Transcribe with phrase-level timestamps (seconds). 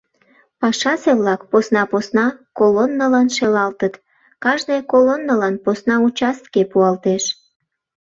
[0.59, 2.25] Пашазе-влак посна-посна
[2.57, 3.93] колоннылан шелалтыт,
[4.43, 7.23] кажне колоннылан посна участке пуалтеш.